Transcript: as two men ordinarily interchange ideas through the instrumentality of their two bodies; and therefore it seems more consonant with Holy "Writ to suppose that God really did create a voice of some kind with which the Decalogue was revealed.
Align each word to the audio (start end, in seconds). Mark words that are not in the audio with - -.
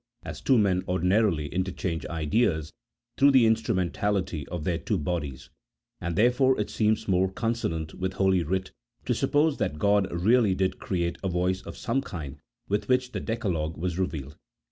as 0.23 0.41
two 0.41 0.57
men 0.57 0.81
ordinarily 0.87 1.45
interchange 1.49 2.07
ideas 2.07 2.73
through 3.17 3.29
the 3.29 3.45
instrumentality 3.45 4.47
of 4.47 4.63
their 4.63 4.79
two 4.79 4.97
bodies; 4.97 5.51
and 5.99 6.15
therefore 6.15 6.59
it 6.59 6.71
seems 6.71 7.07
more 7.07 7.31
consonant 7.31 7.93
with 7.93 8.13
Holy 8.13 8.41
"Writ 8.41 8.71
to 9.05 9.13
suppose 9.13 9.57
that 9.57 9.77
God 9.77 10.11
really 10.11 10.55
did 10.55 10.79
create 10.79 11.19
a 11.23 11.29
voice 11.29 11.61
of 11.61 11.77
some 11.77 12.01
kind 12.01 12.37
with 12.67 12.87
which 12.89 13.11
the 13.11 13.19
Decalogue 13.19 13.77
was 13.77 13.99
revealed. 13.99 14.37